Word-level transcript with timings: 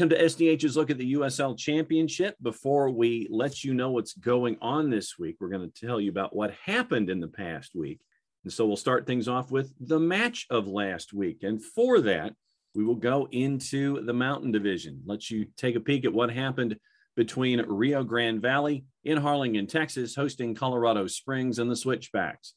Welcome 0.00 0.16
to 0.16 0.24
SDH's 0.24 0.78
look 0.78 0.88
at 0.88 0.96
the 0.96 1.12
USL 1.12 1.58
Championship. 1.58 2.34
Before 2.40 2.88
we 2.88 3.28
let 3.30 3.62
you 3.62 3.74
know 3.74 3.90
what's 3.90 4.14
going 4.14 4.56
on 4.62 4.88
this 4.88 5.18
week, 5.18 5.36
we're 5.38 5.50
going 5.50 5.70
to 5.70 5.86
tell 5.86 6.00
you 6.00 6.08
about 6.08 6.34
what 6.34 6.54
happened 6.64 7.10
in 7.10 7.20
the 7.20 7.28
past 7.28 7.74
week. 7.74 8.00
And 8.42 8.50
so 8.50 8.66
we'll 8.66 8.78
start 8.78 9.06
things 9.06 9.28
off 9.28 9.50
with 9.50 9.74
the 9.78 10.00
match 10.00 10.46
of 10.48 10.66
last 10.66 11.12
week. 11.12 11.42
And 11.42 11.62
for 11.62 12.00
that, 12.00 12.32
we 12.74 12.82
will 12.82 12.94
go 12.94 13.28
into 13.30 14.02
the 14.06 14.14
Mountain 14.14 14.52
Division, 14.52 15.02
let 15.04 15.30
you 15.30 15.48
take 15.58 15.76
a 15.76 15.80
peek 15.80 16.06
at 16.06 16.14
what 16.14 16.32
happened 16.32 16.78
between 17.14 17.60
Rio 17.68 18.02
Grande 18.02 18.40
Valley 18.40 18.86
in 19.04 19.18
Harlingen, 19.18 19.66
Texas, 19.66 20.14
hosting 20.14 20.54
Colorado 20.54 21.08
Springs 21.08 21.58
and 21.58 21.70
the 21.70 21.76
Switchbacks. 21.76 22.54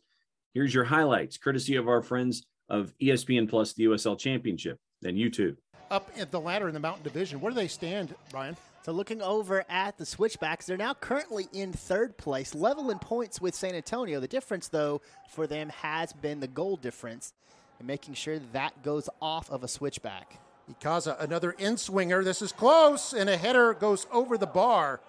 Here's 0.54 0.74
your 0.74 0.86
highlights, 0.86 1.38
courtesy 1.38 1.76
of 1.76 1.90
our 1.90 2.02
friends 2.02 2.46
of 2.70 2.94
ESPN 3.02 3.50
Plus, 3.50 3.74
the 3.74 3.84
USL 3.84 4.18
Championship, 4.18 4.80
and 5.04 5.18
YouTube. 5.18 5.58
Up 5.92 6.12
at 6.18 6.32
the 6.32 6.40
ladder 6.40 6.68
in 6.68 6.74
the 6.74 6.80
Mountain 6.80 7.04
Division. 7.04 7.40
Where 7.40 7.52
do 7.52 7.56
they 7.56 7.68
stand, 7.68 8.14
Brian? 8.32 8.56
So 8.84 8.92
looking 8.92 9.22
over 9.22 9.64
at 9.70 9.98
the 9.98 10.06
Switchbacks, 10.06 10.66
they're 10.66 10.76
now 10.76 10.94
currently 10.94 11.48
in 11.54 11.72
third 11.72 12.18
place, 12.18 12.54
level 12.54 12.90
in 12.90 13.00
points 13.00 13.40
with 13.40 13.56
San 13.56 13.76
Antonio. 13.76 14.20
The 14.20 14.28
difference, 14.28 14.68
though, 14.68 15.02
for 15.30 15.48
them 15.48 15.70
has 15.70 16.12
been 16.12 16.42
the 16.42 16.48
goal 16.48 16.76
difference 16.76 17.34
and 17.80 17.88
making 17.88 18.16
sure 18.16 18.40
that 18.52 18.84
goes 18.84 19.10
off 19.22 19.50
of 19.50 19.64
a 19.64 19.68
Switchback. 19.68 20.38
Ikaza, 20.72 21.22
another 21.22 21.52
in 21.52 21.78
swinger. 21.78 22.24
This 22.24 22.42
is 22.42 22.52
close, 22.52 23.14
and 23.14 23.30
a 23.30 23.38
header 23.38 23.74
goes 23.74 24.08
over 24.12 24.38
the 24.38 24.48
bar. 24.48 25.00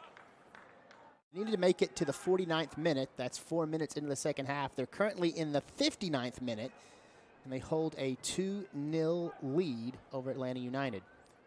Needed 1.32 1.52
to 1.52 1.58
make 1.58 1.82
it 1.82 1.96
to 1.96 2.04
the 2.04 2.12
49th 2.12 2.78
minute. 2.78 3.10
That's 3.16 3.38
four 3.38 3.66
minutes 3.66 3.96
into 3.96 4.08
the 4.08 4.16
second 4.16 4.46
half. 4.46 4.76
They're 4.76 4.86
currently 4.86 5.30
in 5.30 5.52
the 5.52 5.62
59th 5.78 6.40
minute, 6.40 6.70
and 7.44 7.52
they 7.52 7.58
hold 7.58 7.94
a 7.98 8.16
2 8.22 8.64
0 8.90 9.32
lead 9.42 9.96
over 10.12 10.30
Atlanta 10.30 10.60
United. 10.60 11.02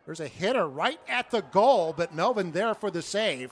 There's 0.05 0.19
a 0.19 0.27
hitter 0.27 0.67
right 0.67 0.99
at 1.09 1.31
the 1.31 1.41
goal, 1.41 1.93
but 1.95 2.15
Melvin 2.15 2.51
there 2.51 2.73
for 2.73 2.89
the 2.89 3.01
save. 3.01 3.51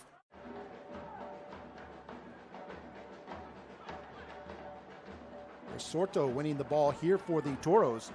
Sorto 5.77 6.31
winning 6.31 6.57
the 6.57 6.63
ball 6.63 6.91
here 6.91 7.17
for 7.17 7.41
the 7.41 7.51
Toros. 7.57 8.11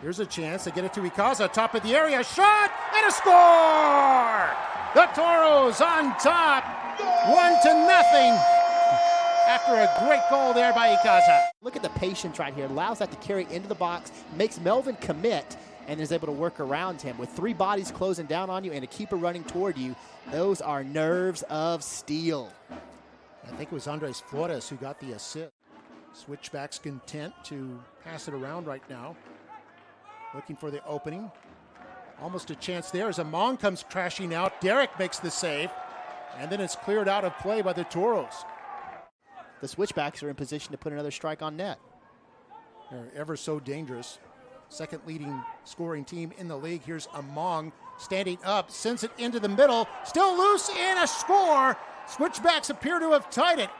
Here's 0.00 0.20
a 0.20 0.26
chance 0.26 0.64
to 0.64 0.70
get 0.70 0.84
it 0.84 0.92
to 0.94 1.00
Ikaza, 1.00 1.52
top 1.52 1.74
of 1.74 1.82
the 1.82 1.94
area, 1.94 2.24
shot, 2.24 2.70
and 2.96 3.06
a 3.06 3.12
score! 3.12 4.50
The 4.94 5.06
Toros 5.14 5.80
on 5.80 6.16
top, 6.18 6.64
one 7.28 7.60
to 7.62 7.86
nothing 7.86 8.53
after 9.46 9.72
a 9.74 10.06
great 10.06 10.22
goal 10.30 10.52
there 10.52 10.72
by 10.72 10.94
Ikaza. 10.96 11.46
Look 11.62 11.76
at 11.76 11.82
the 11.82 11.90
patience 11.90 12.38
right 12.38 12.54
here. 12.54 12.66
Allows 12.66 12.98
that 12.98 13.10
to 13.10 13.16
carry 13.18 13.46
into 13.50 13.68
the 13.68 13.74
box, 13.74 14.10
makes 14.36 14.58
Melvin 14.60 14.96
commit, 14.96 15.56
and 15.86 16.00
is 16.00 16.12
able 16.12 16.26
to 16.26 16.32
work 16.32 16.60
around 16.60 17.00
him. 17.00 17.18
With 17.18 17.30
three 17.30 17.52
bodies 17.52 17.90
closing 17.90 18.26
down 18.26 18.50
on 18.50 18.64
you 18.64 18.72
and 18.72 18.82
a 18.82 18.86
keeper 18.86 19.16
running 19.16 19.44
toward 19.44 19.76
you, 19.76 19.94
those 20.30 20.60
are 20.60 20.82
nerves 20.82 21.42
of 21.50 21.82
steel. 21.82 22.50
I 22.70 23.48
think 23.56 23.70
it 23.70 23.72
was 23.72 23.86
Andres 23.86 24.20
Flores 24.20 24.68
who 24.68 24.76
got 24.76 24.98
the 25.00 25.12
assist. 25.12 25.52
Switchbacks 26.14 26.78
content 26.78 27.34
to 27.44 27.78
pass 28.04 28.28
it 28.28 28.34
around 28.34 28.66
right 28.66 28.82
now. 28.88 29.16
Looking 30.34 30.56
for 30.56 30.70
the 30.70 30.84
opening. 30.86 31.30
Almost 32.22 32.50
a 32.50 32.54
chance 32.54 32.90
there 32.90 33.08
as 33.08 33.18
Amon 33.18 33.56
comes 33.56 33.84
crashing 33.90 34.32
out. 34.32 34.60
Derek 34.60 34.96
makes 34.98 35.18
the 35.18 35.30
save. 35.30 35.70
And 36.38 36.50
then 36.50 36.60
it's 36.60 36.76
cleared 36.76 37.08
out 37.08 37.24
of 37.24 37.36
play 37.38 37.62
by 37.62 37.72
the 37.72 37.84
Toros. 37.84 38.44
The 39.64 39.68
Switchbacks 39.68 40.22
are 40.22 40.28
in 40.28 40.34
position 40.34 40.72
to 40.72 40.76
put 40.76 40.92
another 40.92 41.10
strike 41.10 41.40
on 41.40 41.56
net. 41.56 41.78
They're 42.90 43.08
ever 43.16 43.34
so 43.34 43.58
dangerous. 43.58 44.18
Second 44.68 45.00
leading 45.06 45.42
scoring 45.64 46.04
team 46.04 46.34
in 46.36 46.48
the 46.48 46.56
league. 46.58 46.82
Here's 46.84 47.06
Amon 47.14 47.72
standing 47.96 48.36
up, 48.44 48.70
sends 48.70 49.04
it 49.04 49.10
into 49.16 49.40
the 49.40 49.48
middle, 49.48 49.88
still 50.04 50.36
loose, 50.36 50.68
and 50.68 51.02
a 51.02 51.06
score. 51.06 51.78
Switchbacks 52.06 52.68
appear 52.68 52.98
to 52.98 53.12
have 53.12 53.30
tied 53.30 53.58
it. 53.58 53.70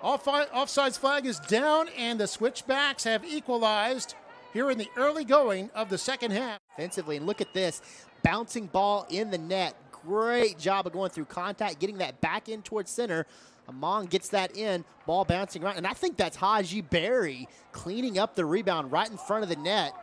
Off- 0.00 0.26
offsides 0.26 0.96
flag 0.96 1.26
is 1.26 1.40
down, 1.40 1.88
and 1.98 2.20
the 2.20 2.28
Switchbacks 2.28 3.02
have 3.02 3.24
equalized 3.24 4.14
here 4.52 4.70
in 4.70 4.78
the 4.78 4.88
early 4.96 5.24
going 5.24 5.70
of 5.74 5.88
the 5.88 5.98
second 5.98 6.30
half. 6.30 6.60
Offensively, 6.74 7.16
and 7.16 7.26
look 7.26 7.40
at 7.40 7.52
this 7.52 7.82
bouncing 8.22 8.66
ball 8.66 9.08
in 9.10 9.32
the 9.32 9.38
net. 9.38 9.74
Great 9.90 10.56
job 10.56 10.86
of 10.86 10.92
going 10.92 11.10
through 11.10 11.24
contact, 11.24 11.80
getting 11.80 11.98
that 11.98 12.20
back 12.20 12.48
in 12.48 12.62
towards 12.62 12.92
center. 12.92 13.26
Amon 13.68 14.06
gets 14.06 14.28
that 14.30 14.56
in, 14.56 14.84
ball 15.06 15.24
bouncing 15.24 15.64
around. 15.64 15.76
And 15.76 15.86
I 15.86 15.94
think 15.94 16.16
that's 16.16 16.36
Hadji 16.36 16.82
Barry 16.82 17.48
cleaning 17.72 18.18
up 18.18 18.34
the 18.34 18.44
rebound 18.44 18.92
right 18.92 19.10
in 19.10 19.16
front 19.16 19.42
of 19.42 19.48
the 19.48 19.56
net. 19.56 19.94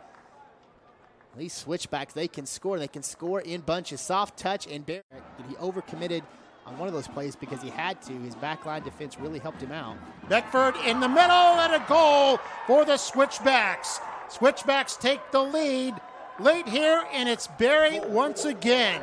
These 1.36 1.54
switchbacks, 1.54 2.12
they 2.12 2.28
can 2.28 2.44
score. 2.44 2.78
They 2.78 2.88
can 2.88 3.02
score 3.02 3.40
in 3.40 3.62
bunches. 3.62 4.00
Soft 4.00 4.38
touch 4.38 4.66
and 4.66 4.84
Barry. 4.84 5.02
He 5.48 5.54
overcommitted 5.54 6.22
on 6.66 6.78
one 6.78 6.88
of 6.88 6.94
those 6.94 7.08
plays 7.08 7.36
because 7.36 7.62
he 7.62 7.70
had 7.70 8.02
to. 8.02 8.12
His 8.12 8.34
backline 8.36 8.84
defense 8.84 9.18
really 9.18 9.38
helped 9.38 9.60
him 9.60 9.72
out. 9.72 9.96
Beckford 10.28 10.74
in 10.86 11.00
the 11.00 11.08
middle 11.08 11.30
and 11.30 11.74
a 11.74 11.84
goal 11.88 12.38
for 12.66 12.84
the 12.84 12.96
Switchbacks. 12.96 14.00
Switchbacks 14.28 14.96
take 14.96 15.20
the 15.30 15.42
lead 15.42 15.94
late 16.38 16.68
here, 16.68 17.04
and 17.12 17.28
it's 17.28 17.46
Barry 17.58 18.00
once 18.00 18.44
again. 18.44 19.02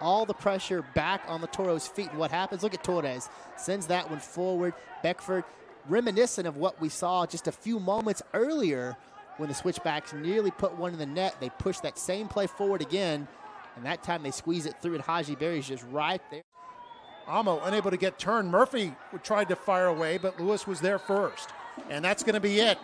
All 0.00 0.26
the 0.26 0.34
pressure 0.34 0.82
back 0.94 1.22
on 1.28 1.40
the 1.40 1.46
Toro's 1.46 1.86
feet. 1.86 2.10
And 2.10 2.18
what 2.18 2.30
happens? 2.30 2.62
Look 2.62 2.74
at 2.74 2.84
Torres. 2.84 3.28
Sends 3.56 3.86
that 3.86 4.10
one 4.10 4.20
forward. 4.20 4.74
Beckford, 5.02 5.44
reminiscent 5.88 6.46
of 6.46 6.56
what 6.56 6.80
we 6.80 6.88
saw 6.88 7.26
just 7.26 7.46
a 7.46 7.52
few 7.52 7.78
moments 7.78 8.22
earlier 8.32 8.96
when 9.36 9.48
the 9.48 9.54
switchbacks 9.54 10.12
nearly 10.12 10.50
put 10.50 10.76
one 10.76 10.92
in 10.92 10.98
the 10.98 11.06
net. 11.06 11.36
They 11.40 11.50
push 11.50 11.78
that 11.80 11.98
same 11.98 12.28
play 12.28 12.46
forward 12.46 12.82
again. 12.82 13.28
And 13.76 13.86
that 13.86 14.02
time 14.02 14.22
they 14.22 14.30
squeeze 14.30 14.66
it 14.66 14.80
through, 14.80 14.94
and 14.94 15.02
Hadji 15.02 15.34
Barry's 15.34 15.66
just 15.66 15.84
right 15.90 16.20
there. 16.30 16.42
Amo 17.26 17.60
unable 17.64 17.90
to 17.90 17.96
get 17.96 18.18
turned. 18.18 18.50
Murphy 18.50 18.94
tried 19.22 19.48
to 19.48 19.56
fire 19.56 19.86
away, 19.86 20.18
but 20.18 20.38
Lewis 20.38 20.66
was 20.66 20.80
there 20.80 20.98
first. 20.98 21.50
And 21.90 22.04
that's 22.04 22.22
going 22.22 22.34
to 22.34 22.40
be 22.40 22.60
it. 22.60 22.78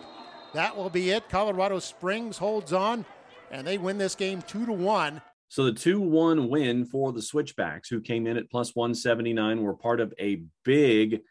That 0.53 0.75
will 0.75 0.89
be 0.89 1.11
it. 1.11 1.29
Colorado 1.29 1.79
Springs 1.79 2.37
holds 2.37 2.73
on, 2.73 3.05
and 3.51 3.65
they 3.65 3.77
win 3.77 3.97
this 3.97 4.15
game 4.15 4.41
two 4.41 4.65
to 4.65 4.73
one. 4.73 5.21
So 5.51 5.65
the 5.65 5.73
2 5.73 5.99
1 5.99 6.47
win 6.47 6.85
for 6.85 7.11
the 7.11 7.21
Switchbacks, 7.21 7.89
who 7.89 7.99
came 7.99 8.25
in 8.25 8.37
at 8.37 8.49
plus 8.49 8.73
179, 8.73 9.61
were 9.61 9.73
part 9.73 9.99
of 9.99 10.13
a 10.17 10.43
big 10.63 11.23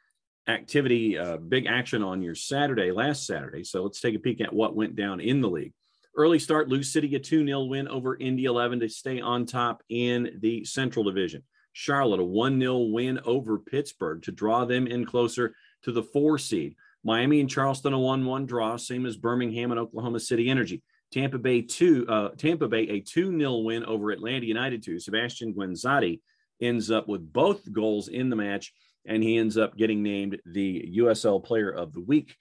activity, 0.47 1.17
uh, 1.17 1.39
big 1.39 1.65
action 1.65 2.03
on 2.03 2.21
your 2.21 2.35
Saturday, 2.35 2.93
last 2.93 3.27
Saturday. 3.27 3.65
So 3.65 3.83
let's 3.83 3.99
take 3.99 4.15
a 4.15 4.19
peek 4.19 4.43
at 4.43 4.53
what 4.53 4.77
went 4.77 4.95
down 4.95 5.21
in 5.21 5.41
the 5.41 5.49
league. 5.49 5.73
Early 6.15 6.39
start, 6.39 6.69
Lou 6.69 6.83
City, 6.83 7.15
a 7.15 7.19
2 7.19 7.47
0 7.47 7.65
win 7.65 7.89
over 7.89 8.15
Indy 8.15 8.45
11 8.45 8.81
to 8.81 8.91
stay 8.91 9.23
on 9.23 9.47
top 9.47 9.83
in 9.89 10.39
the 10.43 10.67
Central 10.67 11.03
Division. 11.03 11.43
Charlotte, 11.73 12.21
a 12.21 12.25
1 12.25 12.61
0 12.61 12.79
win 12.93 13.21
over 13.25 13.59
Pittsburgh 13.59 14.21
to 14.25 14.33
draw 14.33 14.67
them 14.67 14.87
in 14.87 15.07
closer 15.07 15.55
to 15.85 15.93
the 15.93 16.03
four 16.03 16.37
seed. 16.37 16.77
Miami 17.03 17.41
and 17.41 17.49
Charleston, 17.49 17.95
a 17.95 17.99
1 17.99 18.27
1 18.27 18.45
draw, 18.45 18.77
same 18.77 19.07
as 19.07 19.17
Birmingham 19.17 19.71
and 19.71 19.81
Oklahoma 19.81 20.21
City 20.21 20.51
Energy. 20.51 20.83
Tampa 21.13 21.39
Bay, 21.39 21.63
two, 21.63 22.07
uh, 22.09 22.31
Tampa 22.31 22.69
Bay, 22.69 22.89
a 22.89 23.01
2 23.01 23.37
0 23.37 23.59
win 23.59 23.85
over 23.85 24.11
Atlanta 24.11 24.47
United 24.47 24.83
2. 24.83 25.01
Sebastian 25.01 25.53
Guenzatti 25.55 26.21
ends 26.61 26.91
up 26.91 27.09
with 27.09 27.33
both 27.33 27.71
goals 27.73 28.09
in 28.09 28.31
the 28.31 28.37
match, 28.37 28.73
and 29.07 29.23
he 29.23 29.37
ends 29.37 29.57
up 29.59 29.77
getting 29.77 30.03
named 30.03 30.41
the 30.47 30.95
USL 30.99 31.43
Player 31.43 31.71
of 31.71 31.93
the 31.93 32.01
Week, 32.01 32.37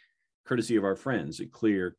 courtesy 0.45 0.75
of 0.75 0.83
our 0.83 0.95
friends 0.95 1.39
at 1.39 1.51
Clear 1.51 1.95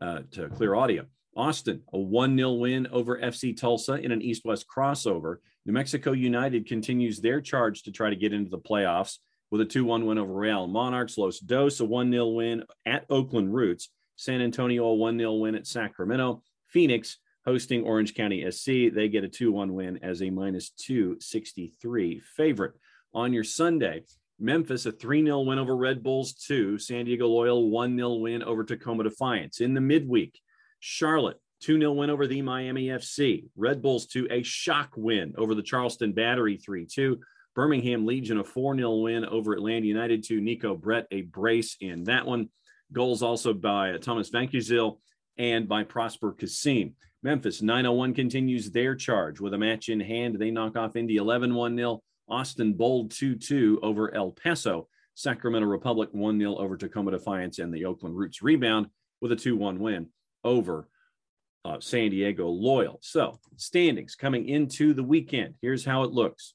uh, 0.00 0.20
to 0.32 0.48
Clear 0.48 0.74
Audio. 0.74 1.06
Austin, 1.36 1.82
a 1.92 1.98
1 1.98 2.36
0 2.36 2.52
win 2.52 2.86
over 2.88 3.18
FC 3.18 3.56
Tulsa 3.56 3.94
in 3.94 4.12
an 4.12 4.22
East 4.22 4.42
West 4.44 4.66
crossover. 4.74 5.36
New 5.66 5.72
Mexico 5.72 6.12
United 6.12 6.66
continues 6.66 7.20
their 7.20 7.40
charge 7.40 7.82
to 7.82 7.92
try 7.92 8.10
to 8.10 8.16
get 8.16 8.32
into 8.32 8.50
the 8.50 8.58
playoffs 8.58 9.18
with 9.50 9.60
a 9.60 9.64
2 9.64 9.84
1 9.84 10.06
win 10.06 10.18
over 10.18 10.32
Real 10.32 10.66
Monarchs. 10.66 11.18
Los 11.18 11.38
Dos, 11.38 11.80
a 11.80 11.84
1 11.84 12.10
0 12.10 12.28
win 12.28 12.64
at 12.86 13.04
Oakland 13.10 13.52
Roots. 13.52 13.90
San 14.16 14.40
Antonio, 14.40 14.84
a 14.84 14.94
1 14.94 15.18
0 15.18 15.34
win 15.34 15.54
at 15.54 15.66
Sacramento. 15.66 16.42
Phoenix, 16.68 17.18
hosting 17.44 17.84
Orange 17.84 18.14
County 18.14 18.48
SC, 18.50 18.92
they 18.94 19.08
get 19.08 19.24
a 19.24 19.28
2 19.28 19.52
1 19.52 19.74
win 19.74 19.98
as 20.02 20.22
a 20.22 20.30
minus 20.30 20.70
263 20.70 22.20
favorite. 22.36 22.72
On 23.12 23.32
your 23.32 23.44
Sunday, 23.44 24.02
Memphis, 24.38 24.86
a 24.86 24.92
3 24.92 25.24
0 25.24 25.40
win 25.40 25.58
over 25.58 25.76
Red 25.76 26.02
Bulls 26.02 26.32
2. 26.34 26.78
San 26.78 27.04
Diego 27.04 27.28
Loyal, 27.28 27.70
1 27.70 27.96
0 27.96 28.14
win 28.14 28.42
over 28.42 28.64
Tacoma 28.64 29.04
Defiance. 29.04 29.60
In 29.60 29.74
the 29.74 29.80
midweek, 29.80 30.40
Charlotte, 30.80 31.40
2 31.60 31.78
0 31.78 31.92
win 31.92 32.10
over 32.10 32.26
the 32.26 32.42
Miami 32.42 32.86
FC. 32.86 33.44
Red 33.56 33.82
Bulls 33.82 34.06
2, 34.06 34.28
a 34.30 34.42
shock 34.42 34.92
win 34.96 35.34
over 35.38 35.54
the 35.54 35.62
Charleston 35.62 36.12
Battery 36.12 36.56
3 36.56 36.86
2. 36.86 37.20
Birmingham 37.54 38.04
Legion, 38.04 38.38
a 38.38 38.44
4 38.44 38.76
0 38.76 38.96
win 38.96 39.24
over 39.24 39.52
Atlanta 39.52 39.86
United 39.86 40.24
2. 40.24 40.40
Neco 40.40 40.74
Brett, 40.74 41.06
a 41.10 41.22
brace 41.22 41.76
in 41.80 42.04
that 42.04 42.26
one. 42.26 42.48
Goals 42.94 43.22
also 43.22 43.52
by 43.52 43.98
Thomas 43.98 44.30
Vancaeyezeele 44.30 44.98
and 45.36 45.68
by 45.68 45.82
Prosper 45.82 46.32
Kasim. 46.32 46.94
Memphis 47.22 47.60
901 47.60 48.14
continues 48.14 48.70
their 48.70 48.94
charge 48.94 49.40
with 49.40 49.54
a 49.54 49.58
match 49.58 49.88
in 49.88 50.00
hand. 50.00 50.38
They 50.38 50.50
knock 50.50 50.76
off 50.76 50.96
Indy 50.96 51.16
11 51.16 51.54
1 51.54 51.76
0. 51.76 52.00
Austin 52.28 52.72
Bold 52.72 53.10
2 53.10 53.36
2 53.36 53.80
over 53.82 54.14
El 54.14 54.30
Paso. 54.30 54.88
Sacramento 55.14 55.66
Republic 55.66 56.08
1 56.12 56.38
0 56.38 56.56
over 56.56 56.76
Tacoma 56.76 57.10
Defiance 57.10 57.58
and 57.58 57.72
the 57.72 57.84
Oakland 57.84 58.16
Roots 58.16 58.42
rebound 58.42 58.86
with 59.20 59.32
a 59.32 59.36
2 59.36 59.56
1 59.56 59.78
win 59.78 60.08
over 60.44 60.88
uh, 61.64 61.80
San 61.80 62.10
Diego 62.10 62.48
Loyal. 62.48 62.98
So, 63.02 63.40
standings 63.56 64.14
coming 64.14 64.48
into 64.48 64.94
the 64.94 65.02
weekend. 65.02 65.54
Here's 65.62 65.84
how 65.84 66.02
it 66.02 66.12
looks. 66.12 66.54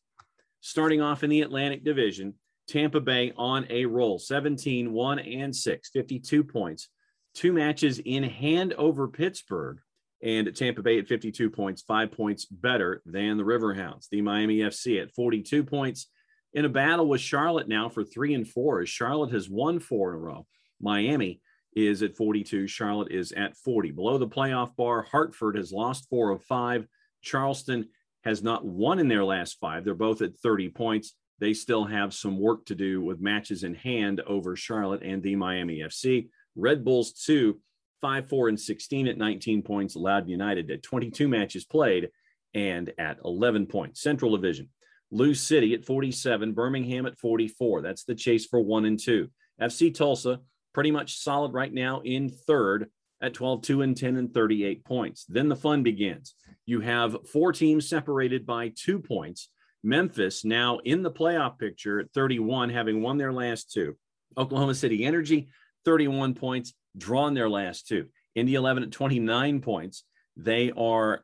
Starting 0.62 1.02
off 1.02 1.24
in 1.24 1.30
the 1.30 1.42
Atlantic 1.42 1.84
Division, 1.84 2.36
Tampa 2.70 3.02
Bay 3.02 3.34
on 3.36 3.66
a 3.70 3.86
roll 3.86 4.20
17, 4.20 4.92
1 4.92 5.20
and 5.20 5.56
6, 5.56 5.90
52 5.90 6.44
points. 6.44 6.90
Two 7.34 7.54
matches 7.54 8.00
in 8.00 8.24
hand 8.24 8.74
over 8.74 9.08
Pittsburgh. 9.08 9.80
And 10.22 10.54
Tampa 10.56 10.82
Bay 10.82 11.00
at 11.00 11.08
52 11.08 11.50
points, 11.50 11.82
five 11.82 12.12
points 12.12 12.46
better 12.46 13.02
than 13.06 13.38
the 13.38 13.44
Riverhounds. 13.44 14.08
The 14.10 14.22
Miami 14.22 14.58
FC 14.58 15.02
at 15.02 15.14
42 15.14 15.64
points 15.64 16.08
in 16.54 16.66
a 16.66 16.70
battle 16.70 17.08
with 17.08 17.22
Charlotte 17.22 17.70
now 17.70 17.88
for 17.90 18.04
three 18.04 18.34
and 18.34 18.48
four, 18.48 18.82
as 18.82 18.90
Charlotte 18.90 19.32
has 19.32 19.50
won 19.50 19.80
four 19.80 20.10
in 20.10 20.16
a 20.16 20.20
row. 20.20 20.46
Miami 20.82 21.42
is 21.76 22.02
at 22.04 22.18
42. 22.18 22.68
Charlotte 22.68 23.12
is 23.12 23.32
at 23.32 23.56
40. 23.58 23.92
Below 23.92 24.18
the 24.18 24.28
playoff 24.28 24.76
bar, 24.76 25.04
Hartford 25.04 25.56
has 25.56 25.72
lost 25.72 26.10
four 26.10 26.32
of 26.32 26.44
five. 26.44 26.86
Charleston 27.22 27.88
has 28.24 28.44
not 28.44 28.66
won 28.66 29.00
in 29.00 29.08
their 29.08 29.24
last 29.24 29.58
five. 29.62 29.86
They're 29.86 29.94
both 29.94 30.22
at 30.22 30.36
30 30.38 30.70
points. 30.70 31.16
They 31.40 31.54
still 31.54 31.86
have 31.86 32.14
some 32.14 32.40
work 32.40 32.66
to 32.66 32.76
do 32.76 33.02
with 33.02 33.22
matches 33.22 33.64
in 33.64 33.74
hand 33.74 34.22
over 34.28 34.56
Charlotte 34.56 35.04
and 35.04 35.24
the 35.24 35.36
Miami 35.36 35.80
FC. 35.80 36.30
Red 36.56 36.84
Bulls, 36.84 37.14
two, 37.14 37.60
five, 38.02 38.28
four, 38.28 38.50
and 38.50 38.60
16 38.60 39.08
at 39.08 39.18
19 39.18 39.62
points. 39.62 39.96
Loudoun 39.96 40.30
United 40.30 40.70
at 40.72 40.84
22 40.84 41.28
matches 41.28 41.66
played 41.66 42.10
and 42.54 42.92
at 42.98 43.20
11 43.24 43.68
points. 43.68 44.02
Central 44.02 44.36
Division, 44.36 44.70
Lou 45.12 45.34
City 45.34 45.74
at 45.74 45.86
47, 45.86 46.54
Birmingham 46.54 47.06
at 47.06 47.18
44. 47.18 47.82
That's 47.82 48.04
the 48.04 48.16
chase 48.16 48.46
for 48.46 48.60
one 48.60 48.86
and 48.86 49.00
two. 49.00 49.30
FC 49.62 49.94
Tulsa 49.94 50.40
pretty 50.74 50.92
much 50.92 51.18
solid 51.18 51.54
right 51.54 51.74
now 51.74 52.02
in 52.02 52.30
third 52.30 52.90
at 53.22 53.34
12, 53.34 53.62
2 53.64 53.82
and 53.82 53.98
10 53.98 54.16
and 54.16 54.34
38 54.34 54.86
points. 54.86 55.26
Then 55.28 55.50
the 55.50 55.56
fun 55.56 55.84
begins. 55.84 56.36
You 56.66 56.80
have 56.82 57.18
four 57.32 57.52
teams 57.52 57.90
separated 57.90 58.46
by 58.46 58.72
two 58.76 59.00
points. 59.00 59.50
Memphis 59.84 60.44
now 60.44 60.80
in 60.80 61.04
the 61.04 61.12
playoff 61.12 61.58
picture 61.58 62.00
at 62.00 62.12
31, 62.14 62.70
having 62.70 63.02
won 63.02 63.18
their 63.18 63.34
last 63.34 63.72
two. 63.72 63.96
Oklahoma 64.38 64.76
City 64.76 65.06
Energy, 65.06 65.50
31 65.86 66.34
points, 66.34 66.74
drawn 66.98 67.34
their 67.34 67.50
last 67.50 67.88
two. 67.88 68.08
Indy 68.36 68.56
11 68.56 68.84
at 68.84 68.92
29 68.92 69.62
points. 69.62 70.04
They 70.36 70.72
are 70.72 71.24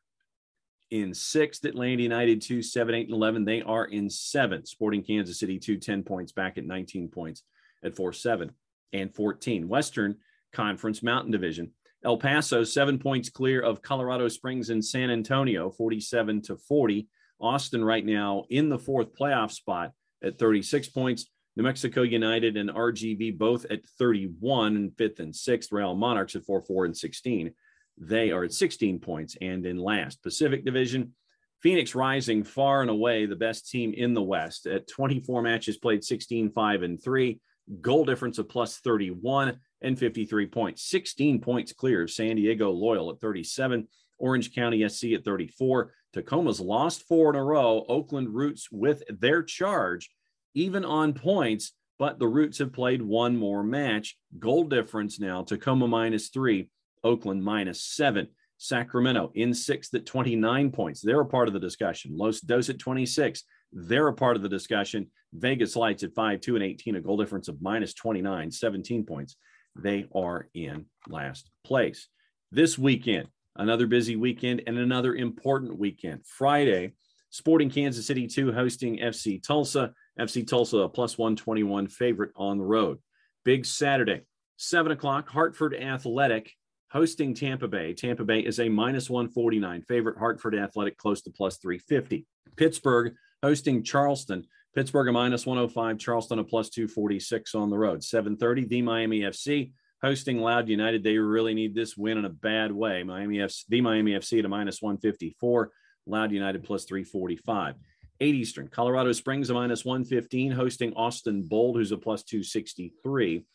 in 0.92 1.14
sixth. 1.14 1.66
Atlanta 1.66 2.02
United, 2.02 2.42
2, 2.42 2.62
7, 2.62 2.96
8, 2.96 3.08
and 3.08 3.14
11. 3.14 3.46
They 3.46 3.62
are 3.62 3.86
in 3.86 4.10
seventh. 4.10 4.68
Sporting 4.68 5.04
Kansas 5.04 5.40
City, 5.40 5.60
2, 5.60 5.78
10 5.78 6.04
points 6.04 6.32
back 6.32 6.58
at 6.58 6.66
19 6.66 7.10
points 7.10 7.44
at 7.84 7.96
4, 7.96 8.14
7 8.14 8.52
and 8.94 9.14
14. 9.14 9.68
Western 9.68 10.18
Conference 10.54 11.04
Mountain 11.04 11.32
Division. 11.32 11.72
El 12.04 12.18
Paso, 12.18 12.64
seven 12.64 13.00
points 13.00 13.30
clear 13.30 13.62
of 13.62 13.82
Colorado 13.82 14.28
Springs 14.28 14.70
and 14.70 14.84
San 14.84 15.10
Antonio, 15.10 15.72
47 15.72 16.44
to 16.44 16.56
40. 16.56 17.08
Austin, 17.40 17.84
right 17.84 18.06
now, 18.06 18.46
in 18.50 18.70
the 18.70 18.80
fourth 18.80 19.14
playoff 19.14 19.52
spot 19.52 19.92
at 20.24 20.40
36 20.40 20.90
points. 20.90 21.30
New 21.58 21.64
Mexico 21.64 22.02
United 22.02 22.58
and 22.58 22.70
RGV 22.70 23.38
both 23.38 23.66
at 23.70 23.86
31 23.98 24.76
and 24.76 24.98
fifth 24.98 25.20
and 25.20 25.34
sixth. 25.34 25.72
Real 25.72 25.96
Monarchs 25.96 26.36
at 26.36 26.46
4 26.46 26.62
4 26.62 26.86
and 26.86 26.98
16. 26.98 27.54
They 27.98 28.32
are 28.32 28.44
at 28.44 28.54
16 28.54 29.00
points 29.00 29.38
and 29.40 29.66
in 29.66 29.78
last. 29.78 30.22
Pacific 30.22 30.66
Division, 30.66 31.14
Phoenix 31.62 31.96
rising 31.96 32.44
far 32.44 32.82
and 32.82 32.90
away 32.90 33.26
the 33.26 33.38
best 33.38 33.70
team 33.70 33.94
in 33.94 34.14
the 34.14 34.22
West 34.22 34.68
at 34.68 34.88
24 34.88 35.42
matches 35.42 35.78
played, 35.78 36.04
16 36.04 36.52
5 36.52 36.84
and 36.84 37.02
3 37.02 37.40
goal 37.82 38.06
difference 38.06 38.38
of 38.38 38.50
plus 38.50 38.78
31 38.78 39.60
and 39.82 39.98
53 39.98 40.48
points, 40.48 40.84
16 40.84 41.42
points 41.42 41.74
clear 41.74 42.04
of 42.04 42.12
San 42.12 42.36
Diego 42.36 42.72
Loyal 42.72 43.12
at 43.12 43.20
37, 43.20 43.88
Orange 44.18 44.54
County 44.54 44.88
SC 44.88 45.06
at 45.14 45.26
34. 45.26 45.94
Tacoma's 46.16 46.62
lost 46.62 47.06
four 47.10 47.30
in 47.32 47.36
a 47.36 47.44
row. 47.44 47.86
Oakland 47.90 48.30
Roots 48.30 48.72
with 48.72 49.04
their 49.10 49.44
charge, 49.44 50.10
even 50.54 50.86
on 50.86 51.14
points, 51.14 51.74
but 52.00 52.20
the 52.20 52.28
Roots 52.28 52.60
have 52.60 52.72
played 52.72 53.02
one 53.02 53.36
more 53.36 53.64
match. 53.64 54.18
Goal 54.40 54.64
difference 54.64 55.20
now 55.20 55.44
Tacoma 55.44 55.90
minus 55.90 56.30
three, 56.30 56.70
Oakland 57.04 57.44
minus 57.44 57.84
seven. 57.84 58.30
Sacramento 58.58 59.34
in 59.36 59.54
sixth 59.54 59.94
at 59.94 60.06
29 60.06 60.72
points. 60.72 61.02
They're 61.02 61.20
a 61.20 61.26
part 61.26 61.50
of 61.50 61.54
the 61.54 61.60
discussion. 61.60 62.16
Los 62.16 62.40
Dos 62.40 62.70
at 62.70 62.80
26. 62.80 63.44
They're 63.74 64.08
a 64.08 64.14
part 64.14 64.38
of 64.38 64.42
the 64.42 64.48
discussion. 64.48 65.12
Vegas 65.34 65.76
Lights 65.76 66.04
at 66.04 66.16
5, 66.16 66.40
2, 66.40 66.56
and 66.56 66.64
18, 66.64 66.96
a 66.96 67.02
goal 67.02 67.18
difference 67.18 67.50
of 67.50 67.62
minus 67.62 67.94
29, 67.94 68.50
17 68.52 69.06
points. 69.06 69.36
They 69.76 70.08
are 70.16 70.48
in 70.54 70.86
last 71.10 71.50
place. 71.66 72.08
This 72.50 72.78
weekend, 72.78 73.28
another 73.56 73.88
busy 73.88 74.16
weekend 74.16 74.64
and 74.68 74.78
another 74.78 75.16
important 75.16 75.78
weekend. 75.78 76.26
Friday, 76.26 76.94
Sporting 77.30 77.70
Kansas 77.70 78.06
City 78.06 78.28
2 78.28 78.52
hosting 78.52 79.00
FC 79.00 79.42
Tulsa. 79.42 79.94
FC 80.20 80.48
Tulsa, 80.48 80.78
a 80.78 80.90
plus 80.90 81.18
121 81.18 81.88
favorite 81.88 82.32
on 82.36 82.58
the 82.58 82.64
road. 82.64 83.00
Big 83.44 83.66
Saturday, 83.66 84.22
7 84.58 84.92
o'clock, 84.92 85.28
Hartford 85.28 85.76
Athletic 85.76 86.52
hosting 86.90 87.34
Tampa 87.34 87.68
Bay. 87.68 87.94
Tampa 87.94 88.24
Bay 88.24 88.40
is 88.40 88.60
a 88.62 88.70
minus 88.70 89.10
149 89.10 89.82
favorite. 89.82 90.18
Hartford 90.18 90.56
Athletic 90.56 90.98
close 90.98 91.22
to 91.24 91.32
plus 91.32 91.58
350. 91.58 92.26
Pittsburgh 92.56 93.14
hosting 93.44 93.84
Charleston. 93.84 94.46
Pittsburgh 94.74 95.10
a 95.10 95.12
minus 95.12 95.46
105, 95.46 95.98
Charleston 95.98 96.40
a 96.40 96.44
plus 96.44 96.70
246 96.70 97.54
on 97.56 97.70
the 97.70 97.78
road. 97.78 98.02
7:30, 98.02 98.68
the 98.68 98.82
Miami 98.82 99.22
FC 99.22 99.74
hosting 100.06 100.40
Loud 100.40 100.70
United. 100.70 101.04
They 101.04 101.18
really 101.18 101.56
need 101.56 101.74
this 101.74 101.98
win 101.98 102.20
in 102.20 102.26
a 102.26 102.30
bad 102.30 102.72
way. 102.72 103.02
Miami 103.02 103.38
FC, 103.38 103.64
the 103.70 103.82
Miami 103.82 104.12
FC 104.12 104.38
at 104.38 104.46
a 104.46 104.50
minus 104.50 104.80
154, 104.80 105.72
Loud 106.06 106.32
United 106.32 106.64
plus 106.64 106.86
345. 106.86 107.74
8 108.22 108.36
Eastern, 108.36 108.68
Colorado 108.68 109.12
Springs 109.14 109.50
a 109.50 109.56
minus 109.56 109.84
115, 109.84 110.52
hosting 110.52 110.94
Austin 110.94 111.42
Bold, 111.42 111.76
who's 111.76 111.92
a 111.92 111.98
plus 111.98 112.22
263. 112.24 113.46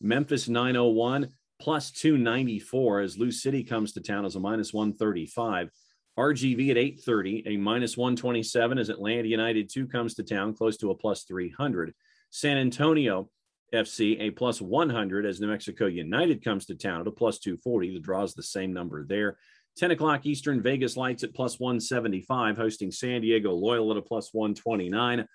Memphis 0.00 0.48
901 0.48 1.28
plus 1.60 1.90
294 1.90 3.00
as 3.00 3.18
Lou 3.18 3.30
City 3.30 3.62
comes 3.62 3.92
to 3.92 4.00
town 4.00 4.24
as 4.24 4.34
a 4.34 4.40
minus 4.40 4.72
135. 4.72 5.68
RGV 6.18 6.70
at 6.70 6.78
830, 6.78 7.42
a 7.46 7.56
minus 7.58 7.98
127 7.98 8.78
as 8.78 8.88
Atlanta 8.88 9.28
United 9.28 9.68
2 9.70 9.86
comes 9.86 10.14
to 10.14 10.22
town, 10.22 10.54
close 10.54 10.78
to 10.78 10.90
a 10.90 10.94
plus 10.94 11.24
300. 11.24 11.92
San 12.30 12.56
Antonio 12.56 13.28
FC 13.74 14.20
a 14.20 14.30
plus 14.30 14.60
100 14.60 15.26
as 15.26 15.40
New 15.40 15.48
Mexico 15.48 15.86
United 15.86 16.42
comes 16.42 16.66
to 16.66 16.74
town 16.74 17.00
at 17.00 17.06
a 17.06 17.12
plus 17.12 17.38
240. 17.38 17.94
The 17.94 18.00
draw 18.00 18.22
is 18.22 18.34
the 18.34 18.42
same 18.42 18.72
number 18.72 19.04
there. 19.04 19.36
10 19.76 19.92
o'clock 19.92 20.26
Eastern, 20.26 20.60
Vegas 20.60 20.96
Lights 20.96 21.22
at 21.22 21.34
plus 21.34 21.60
175, 21.60 22.56
hosting 22.56 22.90
San 22.90 23.20
Diego 23.20 23.52
Loyal 23.52 23.90
at 23.92 23.96
a 23.96 24.02
plus 24.02 24.30
129. 24.32 25.26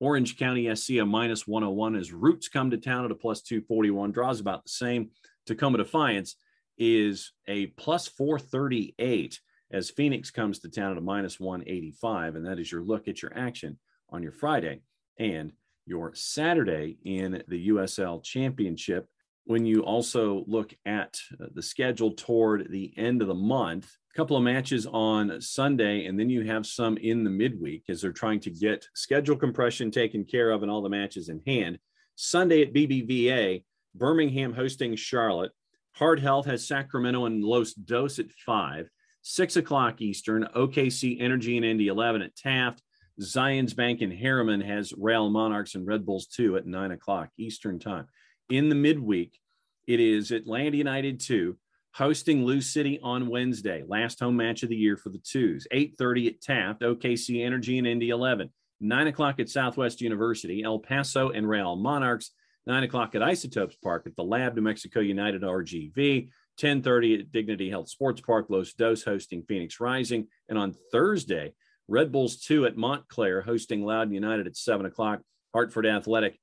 Orange 0.00 0.36
County 0.36 0.74
SC 0.74 0.90
a 1.00 1.06
minus 1.06 1.46
101 1.46 1.94
as 1.94 2.12
Roots 2.12 2.48
come 2.48 2.70
to 2.70 2.76
town 2.76 3.04
at 3.04 3.10
a 3.10 3.14
plus 3.14 3.42
241. 3.42 4.10
Draws 4.10 4.40
about 4.40 4.64
the 4.64 4.70
same. 4.70 5.10
Tacoma 5.46 5.78
Defiance 5.78 6.36
is 6.76 7.32
a 7.46 7.66
plus 7.66 8.08
438 8.08 9.38
as 9.70 9.90
Phoenix 9.90 10.30
comes 10.30 10.58
to 10.60 10.68
town 10.68 10.92
at 10.92 10.98
a 10.98 11.00
minus 11.00 11.38
185. 11.38 12.34
And 12.34 12.46
that 12.46 12.58
is 12.58 12.72
your 12.72 12.82
look 12.82 13.06
at 13.06 13.22
your 13.22 13.36
action 13.36 13.78
on 14.10 14.22
your 14.22 14.32
Friday 14.32 14.80
and 15.18 15.52
your 15.86 16.14
Saturday 16.14 16.98
in 17.04 17.42
the 17.48 17.68
USL 17.68 18.22
Championship. 18.22 19.06
When 19.46 19.66
you 19.66 19.82
also 19.82 20.44
look 20.46 20.74
at 20.86 21.18
uh, 21.38 21.46
the 21.54 21.62
schedule 21.62 22.12
toward 22.12 22.70
the 22.70 22.94
end 22.96 23.20
of 23.20 23.28
the 23.28 23.34
month, 23.34 23.94
a 24.14 24.16
couple 24.16 24.36
of 24.36 24.42
matches 24.42 24.86
on 24.86 25.40
Sunday, 25.40 26.06
and 26.06 26.18
then 26.18 26.30
you 26.30 26.44
have 26.44 26.66
some 26.66 26.96
in 26.96 27.24
the 27.24 27.30
midweek 27.30 27.84
as 27.88 28.00
they're 28.00 28.12
trying 28.12 28.40
to 28.40 28.50
get 28.50 28.88
schedule 28.94 29.36
compression 29.36 29.90
taken 29.90 30.24
care 30.24 30.50
of 30.50 30.62
and 30.62 30.70
all 30.70 30.80
the 30.80 30.88
matches 30.88 31.28
in 31.28 31.42
hand. 31.46 31.78
Sunday 32.14 32.62
at 32.62 32.72
BBVA, 32.72 33.64
Birmingham 33.94 34.52
hosting 34.52 34.96
Charlotte. 34.96 35.52
Heart 35.92 36.20
Health 36.20 36.46
has 36.46 36.66
Sacramento 36.66 37.26
and 37.26 37.44
Los 37.44 37.74
Dos 37.74 38.18
at 38.18 38.30
five. 38.46 38.88
Six 39.22 39.56
o'clock 39.56 40.02
Eastern, 40.02 40.46
OKC 40.54 41.20
Energy 41.20 41.56
and 41.56 41.64
Indy 41.64 41.88
11 41.88 42.22
at 42.22 42.36
Taft. 42.36 42.82
Zions 43.20 43.76
Bank 43.76 44.00
and 44.00 44.12
Herriman 44.12 44.64
has 44.64 44.92
Real 44.96 45.30
Monarchs 45.30 45.74
and 45.74 45.86
Red 45.86 46.04
Bulls 46.04 46.26
2 46.26 46.56
at 46.56 46.66
9 46.66 46.90
o'clock 46.90 47.28
Eastern 47.38 47.78
Time. 47.78 48.06
In 48.50 48.68
the 48.68 48.74
midweek, 48.74 49.38
it 49.86 50.00
is 50.00 50.30
Atlanta 50.30 50.76
United 50.76 51.20
2 51.20 51.56
hosting 51.94 52.44
Lou 52.44 52.60
City 52.60 52.98
on 53.02 53.28
Wednesday, 53.28 53.84
last 53.86 54.18
home 54.18 54.36
match 54.36 54.64
of 54.64 54.68
the 54.68 54.76
year 54.76 54.96
for 54.96 55.10
the 55.10 55.18
twos. 55.18 55.66
8.30 55.72 56.26
at 56.26 56.40
Taft, 56.40 56.80
OKC 56.80 57.44
Energy 57.44 57.78
and 57.78 57.86
Indy 57.86 58.10
11. 58.10 58.50
9 58.80 59.06
o'clock 59.06 59.38
at 59.38 59.48
Southwest 59.48 60.00
University, 60.00 60.64
El 60.64 60.80
Paso 60.80 61.30
and 61.30 61.48
Real 61.48 61.76
Monarchs. 61.76 62.32
9 62.66 62.82
o'clock 62.82 63.14
at 63.14 63.22
Isotopes 63.22 63.76
Park 63.76 64.04
at 64.06 64.16
the 64.16 64.24
Lab, 64.24 64.56
New 64.56 64.62
Mexico 64.62 64.98
United 65.00 65.42
RGV. 65.42 66.28
10.30 66.60 67.20
at 67.20 67.32
Dignity 67.32 67.70
Health 67.70 67.88
Sports 67.88 68.20
Park, 68.20 68.46
Los 68.48 68.72
Dos 68.72 69.04
hosting 69.04 69.44
Phoenix 69.44 69.78
Rising. 69.78 70.26
And 70.48 70.58
on 70.58 70.74
Thursday, 70.90 71.52
Red 71.88 72.12
Bulls 72.12 72.36
2 72.40 72.66
at 72.66 72.76
Montclair 72.76 73.42
hosting 73.42 73.84
Loudoun 73.84 74.14
United 74.14 74.46
at 74.46 74.56
7 74.56 74.86
o'clock. 74.86 75.20
Hartford 75.52 75.86
Athletic 75.86 76.38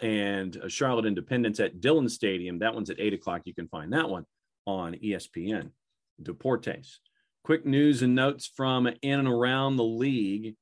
and 0.00 0.60
Charlotte 0.68 1.06
Independence 1.06 1.60
at 1.60 1.80
Dillon 1.80 2.08
Stadium. 2.08 2.58
That 2.60 2.74
one's 2.74 2.90
at 2.90 3.00
8 3.00 3.14
o'clock. 3.14 3.42
You 3.44 3.54
can 3.54 3.68
find 3.68 3.92
that 3.92 4.08
one 4.08 4.24
on 4.66 4.94
ESPN. 4.94 5.70
Deportes. 6.22 6.96
Quick 7.44 7.64
news 7.64 8.02
and 8.02 8.14
notes 8.14 8.50
from 8.54 8.86
in 8.86 9.18
and 9.18 9.28
around 9.28 9.76
the 9.76 9.84
league. 9.84 10.56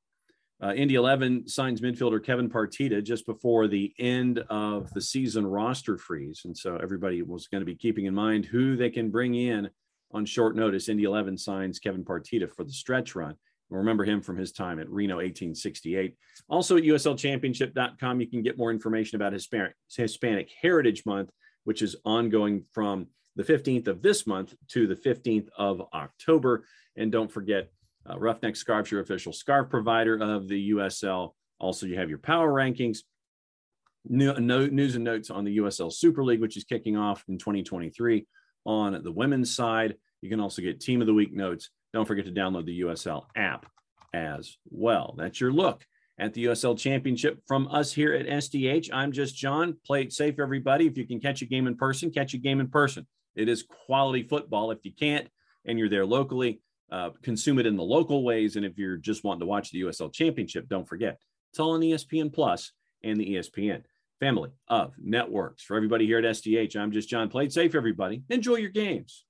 Uh, 0.61 0.73
Indy 0.73 0.95
11 0.95 1.47
signs 1.47 1.81
midfielder 1.81 2.23
Kevin 2.23 2.49
Partida 2.49 3.03
just 3.03 3.25
before 3.25 3.67
the 3.67 3.93
end 3.99 4.39
of 4.49 4.91
the 4.93 5.01
season 5.01 5.45
roster 5.45 5.97
freeze. 5.97 6.41
And 6.45 6.57
so 6.57 6.77
everybody 6.77 7.21
was 7.21 7.47
going 7.47 7.61
to 7.61 7.65
be 7.65 7.75
keeping 7.75 8.05
in 8.05 8.13
mind 8.13 8.45
who 8.45 8.75
they 8.75 8.89
can 8.89 9.11
bring 9.11 9.35
in 9.35 9.69
on 10.11 10.25
short 10.25 10.55
notice. 10.55 10.89
Indy 10.89 11.03
11 11.03 11.37
signs 11.37 11.79
Kevin 11.79 12.03
Partida 12.03 12.51
for 12.51 12.63
the 12.63 12.71
stretch 12.71 13.15
run. 13.15 13.35
Remember 13.69 14.05
him 14.05 14.21
from 14.21 14.37
his 14.37 14.51
time 14.51 14.79
at 14.79 14.89
Reno 14.89 15.15
1868. 15.15 16.15
Also 16.47 16.77
at 16.77 16.83
USLChampionship.com, 16.83 18.21
you 18.21 18.27
can 18.27 18.41
get 18.41 18.57
more 18.57 18.71
information 18.71 19.17
about 19.17 19.33
Hispanic, 19.33 19.73
Hispanic 19.93 20.49
Heritage 20.61 21.05
Month, 21.05 21.31
which 21.65 21.81
is 21.81 21.95
ongoing 22.05 22.63
from 22.71 23.07
the 23.35 23.43
15th 23.43 23.87
of 23.87 24.01
this 24.01 24.25
month 24.25 24.55
to 24.69 24.87
the 24.87 24.95
15th 24.95 25.49
of 25.57 25.81
October. 25.93 26.63
And 26.95 27.11
don't 27.11 27.31
forget, 27.31 27.69
uh, 28.05 28.15
Ruffneck 28.15 28.55
Scarves, 28.55 28.89
your 28.89 29.01
official 29.01 29.33
scarf 29.33 29.69
provider 29.69 30.15
of 30.15 30.47
the 30.47 30.71
USL. 30.71 31.31
Also, 31.59 31.85
you 31.85 31.97
have 31.97 32.09
your 32.09 32.19
power 32.19 32.51
rankings, 32.51 32.99
new, 34.05 34.33
no, 34.39 34.65
news 34.65 34.95
and 34.95 35.03
notes 35.03 35.29
on 35.29 35.43
the 35.43 35.57
USL 35.57 35.91
Super 35.91 36.23
League, 36.23 36.39
which 36.39 36.55
is 36.55 36.63
kicking 36.63 36.95
off 36.95 37.25
in 37.27 37.37
2023 37.37 38.25
on 38.65 39.03
the 39.03 39.11
women's 39.11 39.53
side. 39.53 39.95
You 40.21 40.29
can 40.29 40.39
also 40.39 40.61
get 40.61 40.79
Team 40.79 41.01
of 41.01 41.07
the 41.07 41.13
Week 41.13 41.33
notes 41.33 41.69
don't 41.93 42.05
forget 42.05 42.25
to 42.25 42.31
download 42.31 42.65
the 42.65 42.81
USL 42.81 43.25
app 43.35 43.65
as 44.13 44.57
well. 44.69 45.15
That's 45.17 45.39
your 45.39 45.51
look 45.51 45.85
at 46.19 46.33
the 46.33 46.45
USL 46.45 46.77
Championship 46.77 47.39
from 47.47 47.67
us 47.69 47.93
here 47.93 48.13
at 48.13 48.25
SDH. 48.25 48.89
I'm 48.91 49.11
just 49.11 49.35
John. 49.35 49.77
Play 49.85 50.03
it 50.03 50.13
safe, 50.13 50.39
everybody. 50.39 50.87
If 50.87 50.97
you 50.97 51.05
can 51.05 51.19
catch 51.19 51.41
a 51.41 51.45
game 51.45 51.67
in 51.67 51.75
person, 51.75 52.11
catch 52.11 52.33
a 52.33 52.37
game 52.37 52.59
in 52.59 52.69
person. 52.69 53.05
It 53.35 53.49
is 53.49 53.63
quality 53.63 54.23
football. 54.23 54.71
If 54.71 54.79
you 54.83 54.91
can't 54.91 55.27
and 55.65 55.77
you're 55.77 55.89
there 55.89 56.05
locally, 56.05 56.61
uh, 56.91 57.11
consume 57.21 57.59
it 57.59 57.65
in 57.65 57.75
the 57.75 57.83
local 57.83 58.23
ways. 58.23 58.55
And 58.55 58.65
if 58.65 58.77
you're 58.77 58.97
just 58.97 59.23
wanting 59.23 59.41
to 59.41 59.45
watch 59.45 59.71
the 59.71 59.81
USL 59.81 60.11
Championship, 60.11 60.67
don't 60.67 60.87
forget 60.87 61.19
it's 61.51 61.59
all 61.59 61.71
on 61.71 61.81
ESPN 61.81 62.33
Plus 62.33 62.71
and 63.03 63.19
the 63.19 63.35
ESPN 63.35 63.83
family 64.19 64.49
of 64.67 64.93
networks. 64.97 65.63
For 65.63 65.75
everybody 65.75 66.05
here 66.05 66.17
at 66.17 66.23
SDH, 66.23 66.75
I'm 66.75 66.91
just 66.91 67.09
John. 67.09 67.29
Play 67.29 67.45
it 67.45 67.53
safe, 67.53 67.75
everybody. 67.75 68.23
Enjoy 68.29 68.55
your 68.55 68.71
games. 68.71 69.25